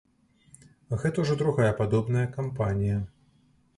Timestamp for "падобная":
1.81-2.27